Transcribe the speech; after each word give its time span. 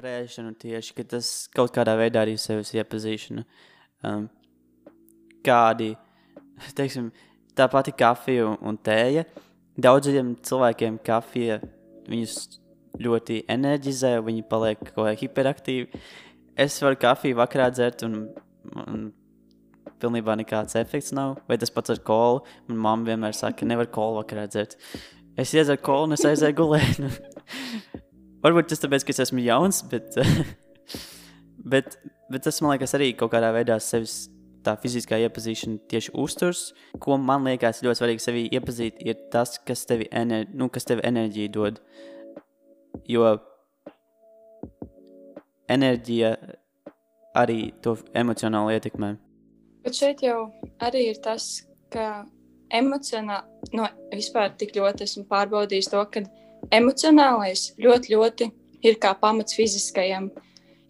par 0.00 0.08
ēšanu 0.08 0.54
tieši, 0.56 0.94
ka 0.96 1.04
tas 1.12 1.26
kaut 1.52 1.74
kādā 1.76 1.92
veidā 2.00 2.22
arī 2.24 2.38
sevis 2.40 2.72
iepazīšana. 2.72 3.42
Um, 4.08 4.30
kādi, 5.44 5.90
teiksim, 6.78 7.10
tā 7.56 7.66
pati 7.68 7.92
kafija 7.92 8.54
un 8.56 8.78
tēja. 8.80 9.26
Daudziem 9.80 10.32
cilvēkiem 10.46 10.96
kafija 11.04 11.60
viņus 12.08 12.38
ļoti 13.00 13.42
enerģizē, 13.52 14.16
viņi 14.24 14.46
paliek 14.48 14.80
kaut 14.88 15.04
kā 15.04 15.14
hiperaktīvi. 15.20 16.02
Es 16.60 16.80
varu 16.82 16.96
kafiju 17.00 17.38
vakarā 17.38 17.68
dzert 17.72 18.06
un, 18.08 18.16
un 18.86 19.06
pilnībā 20.00 20.32
nekāds 20.40 20.80
efekts 20.80 21.12
nav. 21.16 21.36
Vai 21.48 21.60
tas 21.60 21.72
pats 21.72 21.92
ar 21.92 22.00
kolu? 22.04 22.40
Manā 22.70 22.82
mamma 22.88 23.12
vienmēr 23.12 23.36
saka, 23.36 23.60
ka 23.60 23.68
nevar 23.68 23.92
kolu 23.92 24.22
vakarā 24.22 24.48
dzert. 24.48 24.80
Es 25.36 25.52
iedzeru 25.52 25.80
kolu 25.84 26.08
un 26.08 26.16
es 26.16 26.24
aizēju 26.24 26.56
gulēt. 26.56 27.04
Varbūt 28.40 28.70
tas 28.72 28.80
tāpēc, 28.80 29.04
ka 29.04 29.14
es 29.14 29.22
esmu 29.26 29.42
jauns, 29.44 29.82
bet, 29.90 30.16
bet, 31.72 31.96
bet 32.32 32.44
tas 32.46 32.60
man 32.64 32.74
liekas 32.74 32.96
arī 32.96 33.12
kaut 33.18 33.34
kādā 33.34 33.52
veidā 33.56 33.76
sevis 33.84 34.30
tā 34.64 34.74
fiziskā 34.80 35.18
iepazīšana 35.24 35.80
tieši 35.90 36.14
uzturs. 36.20 36.70
Ko 37.00 37.18
man 37.20 37.46
liekas 37.48 37.82
ļoti 37.84 38.00
svarīgi 38.00 38.24
sevi 38.24 38.46
iepazīt, 38.56 39.00
ir 39.04 39.18
tas, 39.32 39.58
kas 39.66 39.86
tevi, 39.88 40.08
ener 40.12 40.48
nu, 40.52 40.70
kas 40.72 40.88
tevi 40.88 41.04
enerģiju 41.08 41.52
dod. 41.56 41.80
Jo 43.08 43.36
enerģija 45.70 46.34
arī 47.38 47.70
to 47.84 47.96
emocionāli 48.16 48.76
ietekmē. 48.76 49.14
Bet 49.84 49.96
šeit 49.96 50.24
jau 50.24 50.50
arī 50.82 51.06
ir 51.12 51.20
tas, 51.24 51.62
ka 51.92 52.24
emocionāli, 52.74 53.70
no 53.76 53.86
vispār 54.12 54.52
tik 54.58 54.74
ļoti 54.76 55.06
esmu 55.06 55.24
pārbaudījis 55.30 55.90
to, 55.92 56.02
ka 56.12 56.24
emocionālais 56.74 57.70
ļoti, 57.80 58.14
ļoti 58.14 58.50
ir 58.86 58.98
kā 59.00 59.12
pamats 59.20 59.56
fiziskajam. 59.56 60.30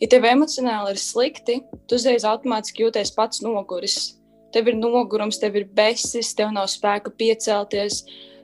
Ja 0.00 0.08
tev 0.08 0.24
emocionāli 0.24 0.94
ir 0.94 1.00
slikti, 1.00 1.58
tu 1.88 1.98
uzreiz 1.98 2.24
automātiski 2.24 2.86
jūties 2.86 3.12
pats 3.16 3.42
noguris. 3.44 4.14
Tev 4.54 4.70
ir 4.70 4.78
nogurums, 4.78 5.38
tev 5.38 5.58
ir 5.60 5.66
besis, 5.76 6.32
tev 6.34 6.50
nav 6.54 6.70
spēka 6.72 7.12
piecelties, 7.14 8.00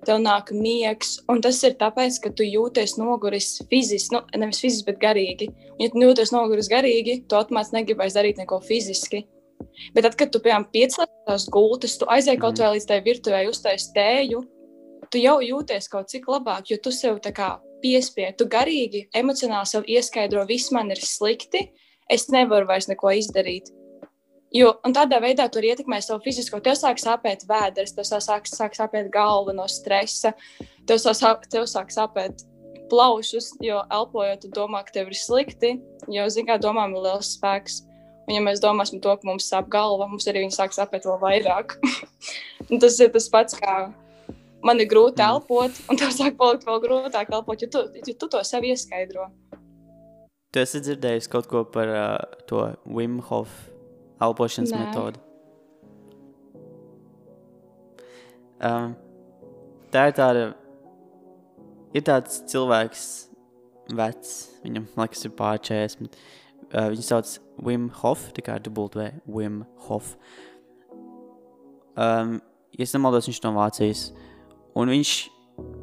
tev 0.07 0.21
nāk 0.23 0.53
miegs. 0.55 1.17
Un 1.33 1.41
tas 1.43 1.59
ir 1.67 1.79
tāpēc, 1.81 2.21
ka 2.23 2.31
tu 2.37 2.47
jūties 2.47 2.99
noguris 3.01 3.57
fiziski, 3.71 4.15
nu, 4.15 4.23
nevis 4.39 4.61
fiziski, 4.63 4.91
bet 4.91 5.01
garīgi. 5.03 5.49
Un, 5.73 5.87
ja 5.87 5.91
tu 5.95 6.05
jūties 6.05 6.35
noguris 6.35 6.71
garīgi, 6.71 7.23
tu 7.27 7.39
automātiski 7.41 7.81
negribēsi 7.81 8.21
darīt 8.21 8.43
neko 8.43 8.61
fiziski. 8.67 9.25
Bet 9.97 10.05
tad, 10.05 10.15
kad 10.21 10.31
tu, 10.33 10.41
piemēram, 10.45 10.69
piecēlies 10.73 11.49
gultas, 11.53 11.97
tu 11.99 12.09
aizēji 12.13 12.41
kaut 12.43 12.61
vai 12.61 12.75
līdz 12.77 12.87
tai 12.89 13.01
virtuvē, 13.05 13.43
uztaisīji 13.49 13.97
tēju, 13.97 14.45
tu 15.11 15.21
jau 15.23 15.39
jūties 15.45 15.89
kaut 15.93 16.11
cik 16.13 16.29
labāk, 16.31 16.71
jo 16.71 16.79
tu 16.83 16.93
sev 16.95 17.21
tā 17.25 17.33
kā 17.37 17.57
piespiedi, 17.83 18.37
tu 18.39 18.47
garīgi, 18.51 19.07
emocionāli 19.17 19.71
sev 19.71 19.89
ieskaidro, 19.91 20.45
viss 20.49 20.73
man 20.75 20.91
ir 20.95 21.03
slikti, 21.03 21.67
es 22.11 22.29
nevaru 22.33 22.69
vairs 22.71 22.89
neko 22.91 23.13
izdarīt. 23.19 23.73
Jo, 24.55 24.77
un 24.87 24.95
tādā 24.95 25.19
veidā 25.21 25.49
tu 25.53 25.61
ietekmē 25.61 25.99
savu 26.01 26.23
fizisko. 26.25 26.61
Tev 26.65 26.77
sāk 26.79 27.01
sāpēt 27.03 27.45
vēders, 27.49 27.93
tev 27.97 28.07
sāk, 28.07 28.47
sāk 28.49 28.77
sāpēt 28.79 29.11
galva 29.13 29.53
no 29.57 29.67
stresa, 29.69 30.33
tev 30.87 31.03
sāk, 31.03 31.49
tev 31.53 31.67
sāk 31.69 31.91
sāpēt 31.93 32.47
plaušas, 32.91 33.51
jo 33.61 33.83
elpojot, 33.93 34.45
tu 34.45 34.53
domā, 34.55 34.85
ka 34.87 35.01
tev 35.01 35.11
ir 35.11 35.19
slikti, 35.19 35.75
jo, 36.07 36.29
zinām, 36.33 36.63
domām 36.63 36.95
ir 36.95 37.09
liels 37.09 37.35
spēks. 37.37 37.83
Un, 38.27 38.35
ja 38.35 38.43
mēs 38.43 38.63
domāsim 38.63 39.03
to, 39.03 39.13
ka 39.19 39.29
mums 39.29 39.51
sāp 39.51 39.69
galva, 39.71 40.09
mums 40.11 40.27
arī 40.31 40.47
sāk 40.55 40.75
sāpēt 40.75 41.07
vēl 41.07 41.21
vairāk. 41.23 41.77
tas 42.83 43.01
ir 43.03 43.13
tas 43.15 43.29
pats, 43.31 43.59
kā 43.59 43.77
man 44.67 44.83
ir 44.83 44.89
grūti 44.91 45.23
mm. 45.23 45.29
elpot, 45.31 45.79
un 45.91 46.01
tev 46.01 46.13
sāk 46.15 46.37
palikt 46.41 46.67
vēl 46.67 46.83
grūtāk 46.83 47.31
elpot, 47.35 47.63
jo 47.63 47.71
tu, 47.73 47.85
jo 48.03 48.17
tu 48.19 48.29
to 48.33 48.43
sev 48.47 48.67
ieskaidro. 48.67 49.29
Tu 50.55 50.63
esi 50.63 50.81
dzirdējis 50.83 51.29
kaut 51.31 51.49
ko 51.51 51.65
par 51.69 51.93
uh, 51.93 52.39
to 52.49 52.63
Wim 52.89 53.21
Hof 53.29 53.53
elpošanas 54.23 54.73
Nē. 54.73 54.83
metodi? 54.85 55.23
Um, 58.57 58.95
tā 59.93 60.07
ir 60.09 60.17
tāda, 60.17 60.47
ir 61.93 62.07
tāds 62.07 62.41
cilvēks, 62.49 63.05
vecs, 63.93 64.35
viņam 64.65 64.89
liekas, 64.97 65.27
ir 65.29 65.35
pār 65.37 65.61
40. 65.61 66.17
Uh, 66.67 66.89
viņu 66.95 67.05
sauc 67.05 67.37
Wim 67.67 67.91
Hof, 68.01 68.31
tā 68.35 68.47
kā 68.47 68.57
dubultvē 68.63 69.11
Wim 69.29 69.61
Hof. 69.91 70.15
Um, 71.97 72.39
ja 72.77 72.89
es 72.89 72.97
nemaldos, 72.97 73.29
viņš 73.29 73.45
no 73.45 73.53
Vācijas. 73.61 74.09
Uh, 74.09 74.26
Un 74.77 74.93
viņš 74.93 75.13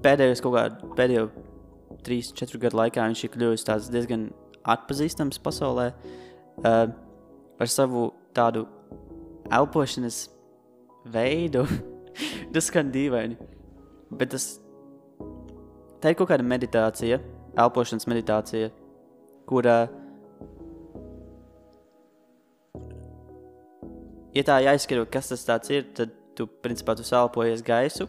pēdējos 0.06 0.42
kaut 0.44 0.54
kādā 0.54 0.92
pēdējo 0.98 1.30
3-4 2.06 2.62
gadu 2.62 2.78
laikā 2.78 3.08
viņš 3.10 3.24
ir 3.26 3.32
kļuvis 3.34 3.66
diezgan 3.94 4.28
atpazīstams 4.70 5.42
pasaulē 5.44 5.88
uh, 5.94 6.92
ar 7.58 7.72
savu 7.72 8.12
tādu 8.38 8.68
elpošanas 9.52 10.28
veidu. 11.10 11.66
tas 12.54 12.70
skan 12.70 12.94
dīvaini. 12.94 13.40
Bet 14.14 14.36
tas 14.36 14.48
tā 16.04 16.14
ir 16.14 16.20
kaut 16.20 16.30
kāda 16.30 16.46
meditācija, 16.46 17.18
elpošanas 17.58 18.06
meditācija, 18.12 18.70
kurā 19.50 19.78
ja 24.38 24.44
tā 24.46 24.60
jāizskaro, 24.68 25.08
kas 25.10 25.34
tas 25.34 25.74
ir, 25.74 25.88
tad 25.98 26.14
tu 26.38 26.46
principā 26.62 26.94
tu 26.98 27.06
elpojies 27.06 27.66
gaisu 27.66 28.08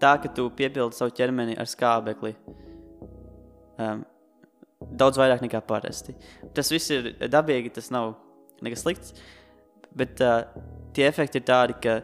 tā, 0.00 0.14
ka 0.22 0.30
tu 0.34 0.48
piepildi 0.56 0.96
savu 0.96 1.12
ķermeni 1.16 1.56
ar 1.60 1.68
skābekli. 1.68 2.34
Um, 3.80 4.04
daudz 4.80 5.20
vairāk 5.20 5.44
nekā 5.44 5.60
parasti. 5.66 6.14
Tas 6.56 6.72
viss 6.72 6.92
ir 6.94 7.12
dabīgi, 7.30 7.72
tas 7.76 7.90
nav 7.92 8.14
nekas 8.64 8.84
slikts. 8.84 9.14
Bet 9.96 10.20
uh, 10.24 10.44
tie 10.96 11.06
efekti 11.08 11.40
ir 11.40 11.46
tādi, 11.48 11.76
ka 11.82 12.00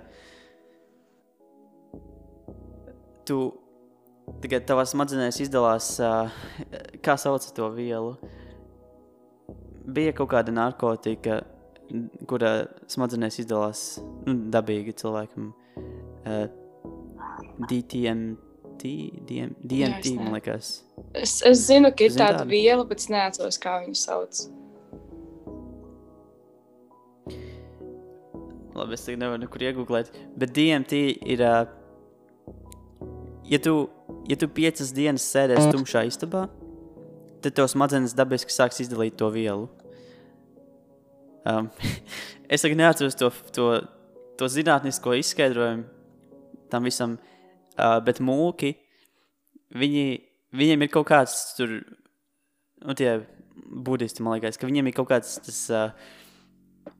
tu 3.26 3.38
tagad 4.42 4.66
tavā 4.68 4.86
smadzenēs 4.88 5.40
izdalās, 5.46 5.92
uh, 6.02 6.32
kā 7.04 7.16
sauc 7.20 7.46
to 7.56 7.70
vielu. 7.76 8.16
Bija 9.86 10.14
kaut 10.18 10.32
kāda 10.32 10.54
narkotika, 10.54 11.40
kura 12.26 12.66
smadzenēs 12.90 13.38
izdalās 13.44 13.88
nu, 14.26 14.34
dabīgi 14.50 14.96
cilvēkam. 14.98 15.52
Uh, 16.26 16.46
DTMT, 17.56 18.84
DM, 19.24 19.54
DMT 19.64 20.12
Jā, 20.12 20.20
man 20.20 20.34
liekas. 20.36 20.82
Es, 21.16 21.38
es 21.46 21.64
zinu, 21.64 21.88
ka 21.96 22.04
ir 22.04 22.12
Zin 22.12 22.20
tāda 22.20 22.42
tādu? 22.42 22.52
viela, 22.52 22.84
bet 22.88 23.00
es 23.00 23.08
neatceros, 23.12 23.56
kā 23.60 23.78
viņu 23.84 23.96
sauc. 23.96 24.42
Labi, 28.76 28.92
es 28.92 29.06
tagad 29.06 29.22
nevaru 29.22 29.40
nekur 29.40 29.64
iegūglēt. 29.64 30.12
Bet 30.36 30.52
DMT 30.56 31.00
ir. 31.24 31.40
Uh, 31.40 31.64
ja, 33.48 33.60
tu, 33.62 33.86
ja 34.28 34.36
tu 34.36 34.50
piecas 34.52 34.92
dienas 34.92 35.24
sēdēsi 35.24 35.72
tumšā 35.72 36.04
istabā, 36.10 36.44
tad 37.40 37.56
tev 37.56 37.70
smadzenes 37.72 38.12
dabiski 38.16 38.52
sāks 38.52 38.82
izdalīt 38.84 39.16
to 39.16 39.30
vielu. 39.32 39.70
Um, 41.46 41.70
es 42.52 42.66
tagad 42.66 42.82
neatceros 42.82 43.16
to, 43.16 43.30
to, 43.56 43.70
to 44.36 44.50
zinātnisko 44.52 45.16
izskaidrojumu 45.22 45.88
tam 46.68 46.84
visam. 46.84 47.16
Uh, 47.16 47.32
Uh, 47.76 47.98
bet 48.00 48.22
mūki, 48.24 48.72
viņi, 49.76 50.04
viņiem 50.56 50.84
ir 50.86 50.92
kaut 50.92 51.10
kāds 51.10 51.34
tur, 51.58 51.74
nu, 52.80 52.96
tie 52.96 53.18
budisti, 53.66 54.24
man 54.24 54.38
liekas, 54.38 54.56
ka 54.56 54.68
viņiem 54.68 54.88
ir 54.88 54.96
kaut 54.96 55.10
kāds 55.10 55.36
tas, 55.44 55.58
uh, 55.68 56.92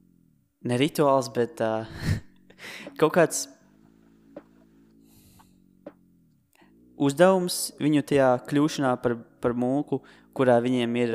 ne 0.69 0.77
rituāls, 0.81 1.31
bet 1.33 1.63
uh, 1.65 1.89
kaut 3.01 3.15
kāds 3.17 3.47
uzdevums 6.97 7.71
viņu 7.81 8.05
tajā 8.09 8.31
kļūšanā 8.49 8.95
par, 9.03 9.17
par 9.41 9.57
mūku, 9.57 10.01
kurā 10.37 10.59
viņiem 10.65 10.97
ir, 11.01 11.15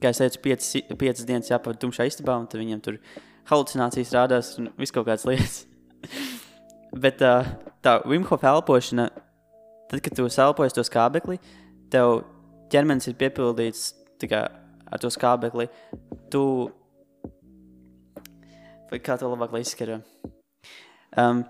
kā 0.00 0.12
es 0.12 0.20
teicu, 0.20 0.42
piecas, 0.44 0.72
piecas 0.96 1.28
dienas 1.28 1.52
jāpavada 1.52 1.80
tumšā 1.84 2.08
istabā, 2.08 2.38
un 2.40 2.48
tad 2.50 2.60
viņiem 2.62 2.82
tur 2.84 3.00
halucinācijas 3.50 4.14
rādās 4.16 4.54
un 4.60 4.72
viss 4.80 4.94
kaut 4.94 5.08
kādas 5.08 5.26
lietas. 5.30 5.62
Bet 6.94 7.22
uh, 7.24 7.46
tā 7.84 7.98
Wimhofa 8.06 8.54
elpošana, 8.54 9.08
tad, 9.90 10.00
kad 10.04 10.14
tu 10.16 10.26
elpojies 10.26 10.76
to 10.76 10.84
skābekli, 10.86 11.38
tev 11.92 12.22
ķermenis 12.72 13.10
ir 13.10 13.18
piepildīts 13.18 13.92
kā, 14.26 14.46
ar 14.86 15.02
to 15.02 15.10
skābekli. 15.12 15.68
Tu, 16.32 16.42
kā 19.02 19.18
to 19.18 19.30
labāk 19.30 19.54
izskaro? 19.60 20.00
Um, 21.16 21.44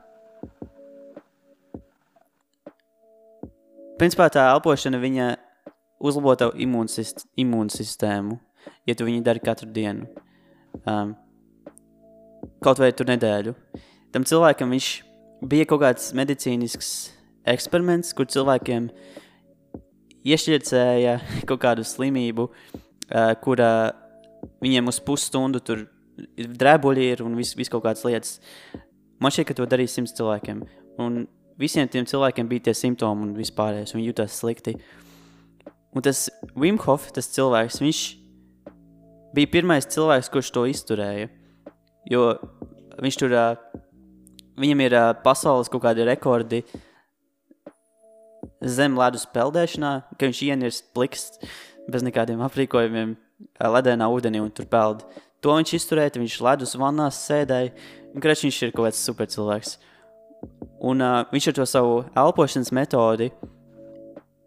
principā 4.00 4.28
tā 4.32 4.48
elpošana 4.52 5.00
viņa 5.02 5.30
uzlabo 6.06 6.34
tavu 6.38 6.56
imūnsist, 6.60 7.24
imūnsistēmu, 7.40 8.36
ja 8.86 8.94
tu 8.94 9.06
viņu 9.08 9.24
dari 9.24 9.42
katru 9.42 9.70
dienu. 9.72 10.06
Um, 10.84 11.16
kaut 12.62 12.80
vai 12.82 12.92
tur 12.92 13.08
nedēļu. 13.08 13.54
Tam 14.12 14.24
cilvēkam 14.28 14.70
viņš 14.74 14.90
bija 15.44 15.66
kaut 15.68 15.82
kāds 15.84 16.12
medicīnisks 16.16 16.90
eksperiments, 17.46 18.14
kur 18.16 18.28
cilvēkiem 18.30 18.88
iešķircēja 20.26 21.18
kaut 21.48 21.62
kādu 21.62 21.84
slimību, 21.86 22.48
uh, 22.48 23.32
kura 23.42 23.70
viņiem 24.62 24.90
uz 24.90 25.00
pusstundu 25.04 25.62
tur 25.64 25.86
drēbuļi 26.36 27.08
ir 27.12 27.22
un 27.24 27.36
viss 27.38 27.56
vis 27.58 27.70
kaut 27.72 27.84
kādas 27.84 28.04
lietas. 28.06 28.38
Man 29.20 29.32
šķiet, 29.32 29.48
ka 29.48 29.56
to 29.56 29.66
darīja 29.68 29.94
simts 29.94 30.14
cilvēkiem. 30.16 30.62
Un 31.02 31.24
visiem 31.60 31.88
tiem 31.92 32.06
cilvēkiem 32.08 32.48
bija 32.50 32.68
tie 32.68 32.76
simptomi 32.76 33.26
un 33.26 33.34
vispārējais, 33.36 33.94
un 33.94 34.00
viņi 34.00 34.10
jutās 34.10 34.36
slikti. 34.40 34.76
Un 35.96 36.04
tas 36.04 36.26
Wim 36.56 36.80
Hof, 36.84 37.08
tas 37.16 37.30
cilvēks, 37.32 37.80
viņš 37.80 38.00
bija 39.36 39.52
pirmais 39.52 39.88
cilvēks, 39.92 40.30
kurš 40.32 40.52
to 40.52 40.66
izturēja. 40.68 41.30
Jo 42.12 42.28
viņš 43.02 43.20
tur, 43.20 43.36
viņam 44.60 44.82
ir 44.86 44.96
pasaules 45.24 45.70
kaut 45.72 45.84
kādi 45.84 46.06
rekordi 46.06 46.62
zem 48.64 48.96
ledus 48.98 49.26
peldēšanā, 49.32 49.92
ka 50.16 50.28
viņš 50.28 50.42
ienirst 50.48 50.90
plikst 50.96 51.42
bez 51.90 52.04
nekādiem 52.06 52.40
aprīkojumiem 52.46 53.16
ledēnā 53.60 54.08
ūdenī 54.10 54.40
un 54.42 54.52
tur 54.54 54.68
peld. 54.70 55.04
To 55.44 55.54
viņš 55.58 55.74
izturēja, 55.78 56.16
viņš 56.18 56.38
ledus 56.42 56.72
vannās 56.80 57.18
sēdēja, 57.28 57.74
un 58.14 58.24
kreč 58.24 58.46
viņš 58.46 58.62
ir 58.64 58.72
kaut 58.72 58.88
kāds 58.88 59.02
super 59.04 59.28
cilvēks. 59.30 59.76
Un 60.86 61.02
uh, 61.02 61.20
viņš 61.32 61.50
ar 61.50 61.58
to 61.58 61.66
savu 61.68 62.00
elpošanas 62.16 62.72
metodi 62.74 63.30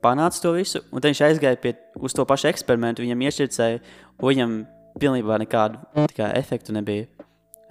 panāca 0.04 0.42
to 0.42 0.54
visu, 0.56 0.82
un 0.92 1.04
viņš 1.04 1.24
aizgāja 1.28 1.60
pie, 1.62 1.76
uz 2.00 2.16
to 2.16 2.26
pašu 2.28 2.50
eksperimentu, 2.52 3.04
viņam 3.04 3.24
iešķircēja, 3.28 3.80
un 4.20 4.30
viņam 4.32 4.54
pilnībā 5.00 5.40
nekādu 5.44 5.82
kā, 6.16 6.32
efektu 6.40 6.76
nebija, 6.76 7.08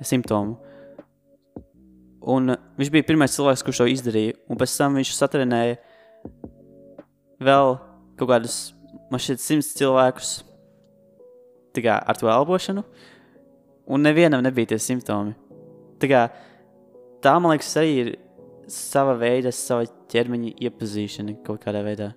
simptomu. 0.04 0.58
Un 2.28 2.52
viņš 2.76 2.90
bija 2.92 3.06
pirmais 3.08 3.32
cilvēks, 3.32 3.64
kurš 3.64 3.82
to 3.82 3.86
izdarīja. 3.88 4.36
Un 4.52 4.58
pēc 4.60 4.74
tam 4.76 4.98
viņš 4.98 5.14
satrenēja 5.16 5.78
vēl 7.40 7.78
kaut 8.18 8.28
kādus, 8.28 8.58
man 9.08 9.22
šķiet, 9.22 9.42
simts 9.42 9.72
cilvēkus 9.78 10.34
kā, 11.78 11.94
ar 11.94 12.18
to 12.18 12.28
elpošanu. 12.30 12.82
Un 13.88 14.02
nevienam 14.04 14.42
nebija 14.44 14.72
tie 14.72 14.78
simptomi. 14.82 15.36
Tā, 16.02 16.08
kā, 16.10 16.22
tā 17.24 17.34
man 17.38 17.54
liekas, 17.54 17.70
arī 17.80 17.92
ir 18.02 18.10
sava 18.68 19.14
veida, 19.18 19.52
sava 19.54 19.86
ķermeņa 20.12 20.56
iepazīšana 20.66 21.38
kaut 21.46 21.62
kādā 21.64 21.84
veidā. 21.86 22.10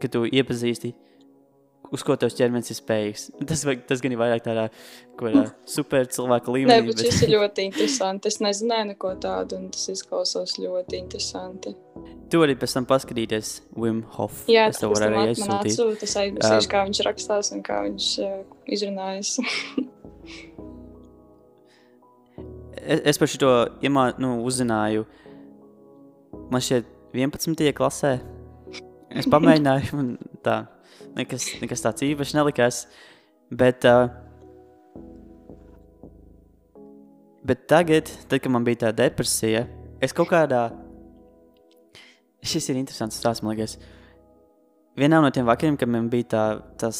Kad 0.00 0.14
tu 0.14 0.24
iepazīsti 0.28 0.92
uz 1.92 2.04
ko 2.06 2.16
tavs 2.16 2.36
ķermenis 2.38 2.72
ir 2.72 2.78
spējīgs. 2.78 3.26
Tas, 3.48 3.64
tas 3.88 4.02
gan 4.02 4.14
ir 4.14 4.20
vairāk 4.20 4.44
tādā 4.46 4.68
kādā 5.20 5.44
super 5.68 6.08
cilvēka 6.10 6.54
līmenī. 6.54 6.72
Nē, 6.72 6.86
bet, 6.88 6.98
bet 6.98 7.10
šis 7.10 7.26
ir 7.26 7.32
ļoti 7.36 7.66
interesanti. 7.68 8.32
Es 8.32 8.40
nezināju 8.42 8.90
neko 8.92 9.14
tādu, 9.22 9.60
un 9.60 9.70
tas 9.74 9.84
izklausās 9.92 10.56
ļoti 10.62 11.00
interesanti. 11.02 11.74
Tu 12.32 12.40
vari 12.40 12.56
pēc 12.56 12.78
tam 12.78 12.88
paskatīties 12.88 13.54
Wim 13.76 14.02
Hof. 14.16 14.44
Jā, 14.50 14.70
tas 14.72 14.80
tev 14.80 14.94
arī 14.96 15.26
aizsūtīt. 15.28 15.74
Atsūt, 15.74 16.06
es 16.06 16.16
aizmirsīšu, 16.16 16.64
uh, 16.64 16.70
kā 16.72 16.84
viņš 16.88 17.02
rakstās 17.08 17.52
un 17.52 17.60
kā 17.66 17.82
viņš 17.84 18.08
uh, 18.24 18.38
izrunājas. 18.72 19.36
es, 22.80 23.02
es 23.12 23.20
par 23.20 23.30
šo 23.30 23.52
iemā, 23.84 24.08
nu, 24.22 24.38
uzzināju, 24.48 25.04
man 26.52 26.64
šķiet 26.64 26.88
11. 27.12 27.68
klasē. 27.76 28.16
Es 29.12 29.28
pamēģināju, 29.28 29.98
un 30.00 30.14
tā 30.44 30.56
nekas, 31.16 31.46
nekas 31.62 31.84
tāds 31.84 32.04
īpašs 32.06 32.36
nelikās. 32.36 32.84
Bet, 33.52 33.84
uh, 33.84 34.08
bet 37.44 37.66
tagad, 37.70 38.10
tad, 38.28 38.40
kad 38.40 38.52
man 38.52 38.64
bija 38.66 38.86
tā 38.86 38.92
depresija, 39.02 39.66
es 40.02 40.14
kaut 40.16 40.30
kādā. 40.32 40.70
Šis 42.42 42.72
ir 42.72 42.80
interesants 42.80 43.20
stāsts, 43.20 43.44
man 43.44 43.54
liekas. 43.54 43.76
Vienā 44.98 45.20
no 45.22 45.30
tiem 45.32 45.46
vakariem, 45.48 45.76
kad 45.80 45.88
man 45.88 46.08
bija 46.12 46.28
tā, 46.32 46.46
tas 46.80 46.98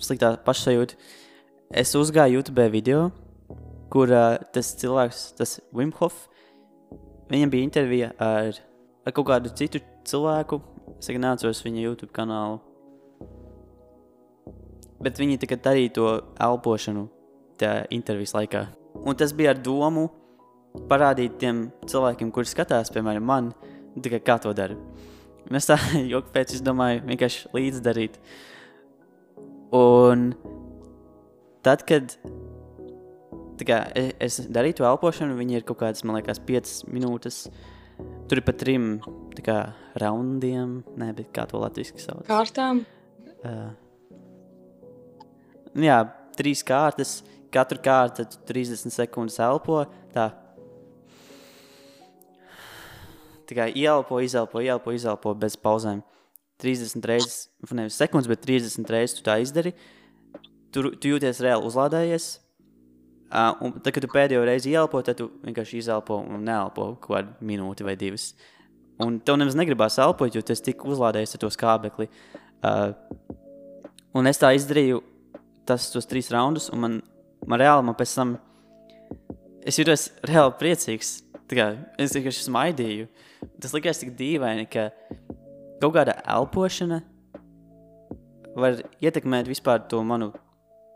sliktā 0.00 0.32
pašsajūta, 0.46 0.96
es 1.82 1.92
uzgāju 1.98 2.40
YouTube 2.40 2.64
video, 2.72 3.10
kur 3.92 4.10
uh, 4.14 4.38
tas 4.54 4.72
cilvēks, 4.80 5.28
tas 5.38 5.58
Wim 5.76 5.92
Hof, 5.98 6.24
viņam 7.30 7.52
bija 7.52 7.66
intervija 7.66 8.10
ar, 8.18 8.58
ar 9.04 9.14
kaut 9.14 9.28
kādu 9.30 9.52
citu 9.58 9.82
cilvēku. 10.06 10.62
Es 11.00 11.08
neatceros 11.08 11.62
viņa 11.62 11.84
YouTube 11.84 12.12
kanālu 12.12 12.58
bet 15.02 15.20
viņi 15.20 15.40
tagad 15.42 15.64
darīja 15.64 15.94
to 15.98 16.10
elpošanu 16.40 17.08
intervijas 17.92 18.34
laikā. 18.36 18.64
Un 19.04 19.16
tas 19.16 19.34
bija 19.36 19.54
ar 19.54 19.60
domu 19.60 20.08
parādīt 20.90 21.38
tiem 21.40 21.66
cilvēkiem, 21.88 22.30
kuriem 22.32 22.48
skatās, 22.48 22.92
piemēram, 22.94 23.26
man, 23.26 23.50
tikai 24.00 24.22
kā 24.24 24.38
to 24.42 24.54
dara. 24.56 24.78
Es 25.50 25.66
tā 25.66 25.74
joku 26.06 26.30
pēc 26.30 26.52
izdomāju, 26.54 27.00
vienkārši 27.08 27.48
līdzdarīt. 27.56 28.20
Un 29.74 30.28
tad, 31.66 31.82
kad 31.88 32.14
kā, 33.66 33.80
es 34.22 34.38
darīju 34.46 34.78
to 34.78 34.86
elpošanu, 34.86 35.34
viņi 35.40 35.58
ir 35.58 35.66
kaut 35.66 35.80
kādas, 35.82 36.04
man 36.06 36.20
liekas, 36.20 36.38
5 36.46 36.74
minūtes. 36.92 37.42
Tur 38.30 38.38
ir 38.38 38.46
pa 38.46 38.54
trim 38.54 39.00
raundiem, 39.98 40.80
ne, 41.00 41.10
bet 41.16 41.32
kā 41.34 41.48
to 41.50 41.58
latviešu 41.58 41.98
sauc? 41.98 42.24
Kārtām. 42.28 42.84
Uh, 43.40 43.72
jā, 45.78 45.98
trīs 46.38 46.62
kārtas, 46.66 47.20
katru 47.52 47.80
kārtu 47.82 48.26
30 48.48 48.94
sekundes 48.94 49.38
elpo. 49.42 49.82
Tā. 50.14 50.30
Tikai 53.50 53.72
ielpo, 53.74 54.20
izelpo, 54.22 54.62
ielpo, 54.62 54.94
izelpo 54.94 55.34
bez 55.34 55.56
pauzēm. 55.58 56.04
30 56.60 57.06
reizes, 57.08 57.48
nevis 57.72 57.96
sekundes, 57.98 58.28
bet 58.28 58.44
30 58.44 58.92
reizes 58.92 59.16
tu 59.16 59.24
tā 59.26 59.38
izdari. 59.42 59.72
Tu, 60.70 60.84
tu 61.00 61.14
jūties 61.14 61.40
reāli 61.42 61.66
uzlādējies. 61.66 62.30
Uh, 63.30 63.54
un 63.62 63.74
tad, 63.78 63.92
kad 63.94 64.02
tu 64.02 64.10
pēdējo 64.10 64.42
reizi 64.46 64.72
ielpo, 64.74 65.00
tad 65.06 65.18
tu 65.20 65.28
vienkārši 65.46 65.78
izelpo 65.78 66.16
un 66.18 66.42
neelpo 66.46 66.96
kaut 66.98 67.12
kādu 67.14 67.46
minūti 67.46 67.86
vai 67.86 67.94
divas. 67.98 68.32
Un 69.00 69.20
tev 69.24 69.38
nemaz 69.40 69.56
negribās 69.56 69.96
elpot, 70.02 70.34
jo 70.34 70.42
tas 70.44 70.60
tik 70.62 70.82
uzlādējies 70.84 71.36
ar 71.36 71.42
to 71.44 71.50
skābekli. 71.54 72.08
Uh, 72.60 72.90
un 74.18 74.28
es 74.28 74.42
tā 74.42 74.50
izdarīju, 74.58 74.98
tas, 75.68 75.90
tos 75.92 76.08
trīs 76.08 76.30
raundus, 76.32 76.68
un 76.74 76.84
man, 76.84 77.00
man 77.46 77.60
reāli, 77.60 77.86
man 77.88 77.96
pēc 77.98 78.14
tam, 78.18 78.36
es 79.66 79.80
jūtos 79.80 80.10
reāli 80.28 80.56
priecīgs. 80.60 81.18
Kā, 81.50 81.72
es 81.98 82.12
vienkārši 82.14 82.44
smaidīju. 82.46 83.08
Tas 83.58 83.72
likās 83.74 83.98
tik 83.98 84.12
dīvaini, 84.14 84.68
ka 84.70 84.84
kaut 85.82 85.96
kāda 85.96 86.14
elpošana 86.22 87.00
var 88.54 88.78
ietekmēt 89.02 89.50
vispār 89.50 89.82
to 89.90 90.04
manu 90.06 90.30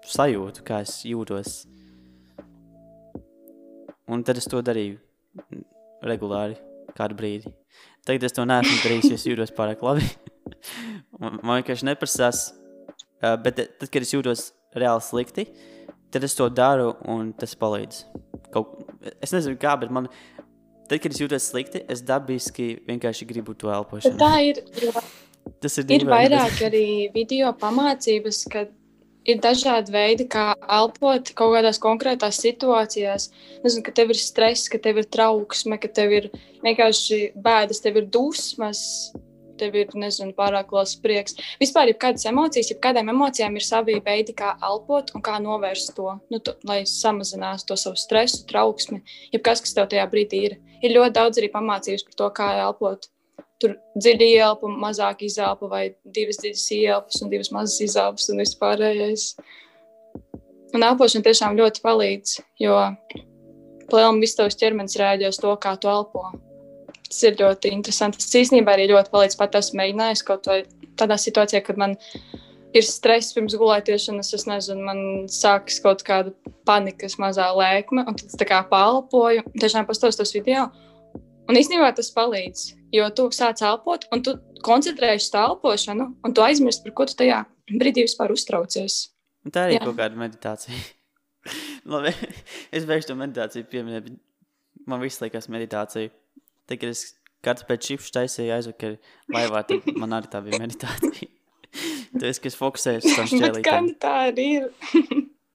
sajūtu, 0.07 0.63
kā 0.67 0.83
es 0.85 1.01
jūtos. 1.09 1.65
Un 4.07 4.23
tad 4.23 4.39
es 4.39 4.47
to 4.51 4.61
darīju 4.63 5.01
regulāri, 6.05 6.59
kādu 6.95 7.19
brīdi. 7.19 7.55
Tagad 8.05 8.27
es 8.29 8.37
to 8.37 8.45
neesmu 8.47 8.83
darījis, 8.83 9.09
jo 9.11 9.19
es 9.19 9.27
jūtos 9.31 9.55
pārāk 9.57 9.83
labi. 9.85 10.07
man, 11.21 11.41
vienkārši 11.41 11.89
neprasās, 11.89 12.51
bet 13.43 13.57
tad, 13.59 13.89
kad 13.89 14.05
es 14.05 14.13
jūtos 14.13 14.51
reāli 14.79 15.05
slikti, 15.05 15.47
tad 16.15 16.27
es 16.27 16.37
to 16.39 16.49
daru 16.53 16.93
un 17.11 17.33
tas 17.39 17.57
palīdz. 17.59 18.05
Kaut, 18.55 18.79
es 19.19 19.35
nezinu, 19.35 19.59
kā, 19.61 19.75
bet 19.81 19.93
man, 19.95 20.09
tad, 20.89 21.01
kad 21.01 21.11
es 21.11 21.21
jūtos 21.23 21.51
slikti, 21.51 21.83
es 21.91 22.05
dabiski 22.07 22.75
vienkārši 22.89 23.29
gribu 23.31 23.57
to 23.59 23.73
elpošanu. 23.75 24.19
Bet 24.19 24.25
tā 24.25 24.35
ir. 24.51 24.63
Tas 25.61 25.75
ir, 25.77 25.85
ir 25.93 26.07
vairāk 26.09 26.63
arī 26.65 27.11
video 27.13 27.51
pamācības, 27.61 28.39
kad 28.49 28.71
ir 29.29 29.41
dažādi 29.45 29.93
veidi, 29.93 30.27
kā 30.31 30.53
elpot 30.77 31.33
kaut 31.37 31.53
kādās 31.57 31.81
konkrētās 31.83 32.41
situācijās. 32.41 33.29
Nezinu, 33.65 33.85
ka 33.85 33.93
tev 33.97 34.15
ir 34.15 34.21
stress, 34.21 34.71
ka 34.73 34.81
tev 34.81 35.03
ir 35.03 35.09
trauksme, 35.13 35.77
ka 35.81 35.91
tev 35.93 36.15
ir 36.17 36.31
vienkārši 36.65 37.21
bēdas, 37.45 37.83
tev 37.85 38.01
ir 38.01 38.09
dusmas 38.13 38.81
tev 39.61 39.77
ir 39.79 39.95
nezinu, 39.99 40.35
pārāk 40.37 40.73
liels 40.75 40.95
prieks. 41.03 41.39
Vispār, 41.61 41.91
ja 41.91 41.99
kādas 42.07 42.27
emocijas, 42.31 42.71
ja 42.73 42.79
kādām 42.83 43.11
emocijām 43.13 43.57
ir 43.59 43.67
savi 43.67 43.97
veidi, 44.05 44.35
kā 44.37 44.55
elpot 44.65 45.15
un 45.15 45.25
kā 45.25 45.39
novērst 45.43 45.95
to, 45.97 46.17
nu, 46.33 46.41
tu, 46.45 46.57
lai 46.69 46.83
samazinātu 46.89 47.71
to 47.71 47.79
savu 47.81 47.99
stresu, 48.01 48.45
trauksmi, 48.51 49.03
ja 49.33 49.43
kas, 49.43 49.65
tev 49.75 49.91
tajā 49.93 50.07
brīdī 50.13 50.45
ir. 50.51 50.57
Ir 50.85 50.97
ļoti 50.97 51.17
daudz 51.17 51.41
arī 51.41 51.51
pamācības 51.53 52.07
par 52.09 52.19
to, 52.21 52.31
kā 52.39 52.49
elpot. 52.67 53.11
Tur 53.63 53.77
dziļi 53.97 54.33
ielpa, 54.35 54.69
mazāk 54.69 55.23
izelpa, 55.25 55.69
vai 55.71 55.85
divas 56.05 56.41
dziļas 56.43 56.65
ielpas 56.77 57.23
un 57.23 57.31
divas 57.33 57.53
mazas 57.55 57.79
izelpas 57.87 58.27
un 58.33 58.43
vispārējais. 58.43 59.29
Un 60.75 60.83
elpošana 60.83 61.25
tiešām 61.25 61.55
ļoti 61.61 61.85
palīdz, 61.85 62.35
jo 62.61 62.75
plēlam 63.91 64.19
viss 64.23 64.37
tavs 64.39 64.59
ķermenis 64.59 64.99
rēģē 64.99 65.31
uz 65.31 65.39
to, 65.41 65.55
kā 65.63 65.77
tu 65.81 65.91
elpo. 65.93 66.27
Tas 67.05 67.21
ir 67.29 67.37
ļoti 67.39 67.71
interesanti. 67.75 68.21
Tas 68.23 68.41
īstenībā 68.41 68.75
arī 68.75 68.89
ļoti 68.91 69.13
palīdz 69.13 69.37
pat 69.39 69.59
esmu 69.61 69.81
mēģinājis 69.83 70.25
kaut 70.27 70.49
vai 70.51 70.63
tādā 70.99 71.19
situācijā, 71.21 71.61
kad 71.67 71.79
man 71.81 71.97
ir 72.75 72.87
stress 72.87 73.35
pirms 73.37 73.55
gulētiešanas, 73.59 74.33
es 74.35 74.47
nezinu, 74.51 74.83
man 74.89 75.03
sākas 75.31 75.79
kaut 75.85 76.03
kāda 76.07 76.33
panikas 76.67 77.19
mazā 77.23 77.47
lēkme, 77.55 78.07
un 78.09 78.19
tad 78.19 78.33
es 78.33 78.41
tā 78.41 78.49
kā 78.49 78.63
palpoju, 78.71 79.45
tiešām 79.61 79.87
pastos 79.89 80.19
tos 80.19 80.35
video. 80.35 80.69
Un 81.45 81.61
īstenībā 81.61 81.91
tas 81.95 82.09
palīdz, 82.15 82.67
jo 82.97 83.07
tu 83.15 83.29
sāc 83.37 83.61
elpot, 83.69 84.07
un 84.15 84.25
tu 84.25 84.39
koncentrējies 84.65 85.29
uz 85.29 85.39
elpošanu, 85.43 86.09
un 86.25 86.35
tu 86.35 86.45
aizmirsti, 86.45 86.89
par 86.89 86.97
ko 86.97 87.09
tu 87.11 87.19
tajā 87.21 87.43
brīdī 87.69 88.07
vispār 88.09 88.33
uztraucies. 88.33 89.11
Un 89.45 89.53
tā 89.53 89.67
arī 89.67 89.77
ir 89.77 89.85
kaut 89.85 89.99
kāda 89.99 90.19
meditācija. 90.19 90.79
Labi, 91.93 92.15
es 92.73 92.89
beigšu 92.89 93.13
to 93.13 93.19
meditāciju 93.21 93.69
pieminēt, 93.69 94.09
bet 94.09 94.89
man 94.89 95.05
viss 95.05 95.21
liekas 95.21 95.51
meditācija. 95.53 96.09
Tad, 96.65 96.81
kad 96.81 96.89
es 96.91 97.05
katru 97.45 97.69
pēc 97.69 97.91
šifšu 97.91 98.15
taisīju 98.17 98.55
aizvakar 98.57 98.97
laivā, 99.35 99.65
tad 99.69 99.89
man 100.01 100.17
arī 100.17 100.31
tā 100.33 100.41
bija 100.47 100.63
meditācija. 100.63 101.31
Esi, 102.25 102.41
kas 102.45 102.57
fokusējas 102.57 103.05
uz 103.05 103.11
Bet 103.11 103.19
kā 103.19 103.31
šķēlītēm. 103.35 103.89
nu 103.91 103.97
tā 104.01 104.13
arī 104.31 104.49
ir? 104.61 104.69